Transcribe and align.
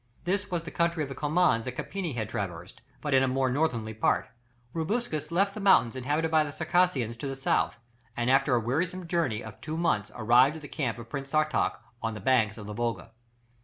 This 0.23 0.49
was 0.49 0.63
the 0.63 0.71
country 0.71 1.03
of 1.03 1.09
the 1.09 1.13
Comans 1.15 1.65
that 1.65 1.73
Carpini 1.77 2.15
had 2.15 2.27
traversed, 2.27 2.81
but 3.01 3.13
in 3.13 3.21
a 3.21 3.27
more 3.27 3.51
northerly 3.51 3.93
part. 3.93 4.29
Rubruquis 4.73 5.29
left 5.29 5.53
the 5.53 5.59
mountains 5.59 5.95
inhabited 5.95 6.31
by 6.31 6.43
the 6.43 6.49
Circassians 6.51 7.15
to 7.17 7.27
the 7.27 7.35
south, 7.35 7.77
and 8.17 8.27
after 8.27 8.55
a 8.55 8.59
wearisome 8.59 9.07
journey 9.07 9.43
of 9.43 9.61
two 9.61 9.77
months 9.77 10.11
arrived 10.15 10.55
at 10.55 10.63
the 10.63 10.67
camp 10.67 10.97
of 10.97 11.07
Prince 11.11 11.29
Sartach 11.29 11.79
on 12.01 12.15
the 12.15 12.19
banks 12.19 12.57
of 12.57 12.65
the 12.65 12.73
Volga. 12.73 13.11